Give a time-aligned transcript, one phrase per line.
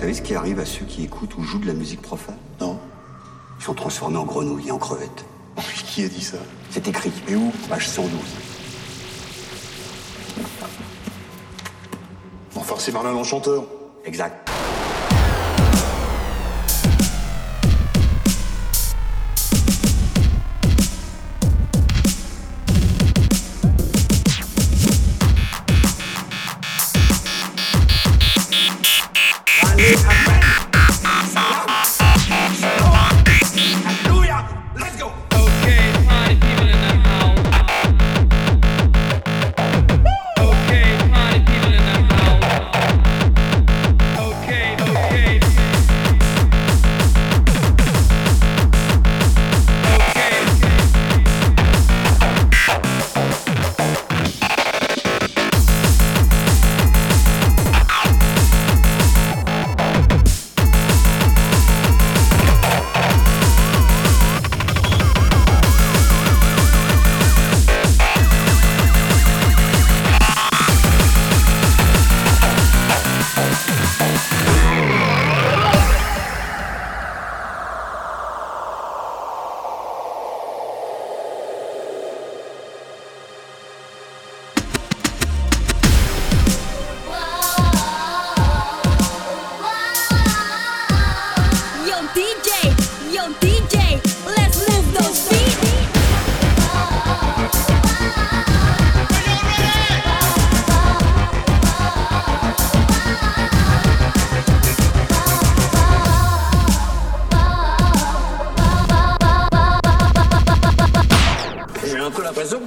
[0.00, 2.38] Vous savez ce qui arrive à ceux qui écoutent ou jouent de la musique profane
[2.58, 2.80] Non.
[3.58, 5.26] Ils sont transformés en grenouilles et en crevettes.
[5.88, 6.38] qui a dit ça
[6.70, 7.12] C'est écrit.
[7.28, 8.10] Et où Page 112.
[12.78, 13.64] c'est par l'enchanteur.
[14.06, 14.48] Exact.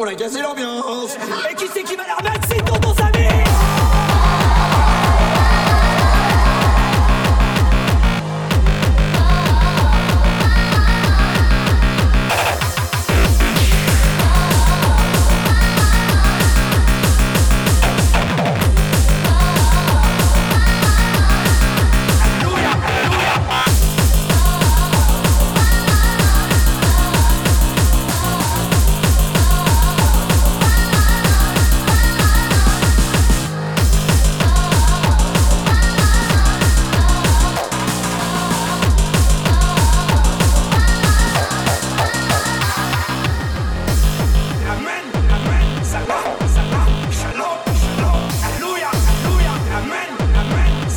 [0.00, 0.69] On a cassé l'ambiance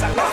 [0.03, 0.32] sacar.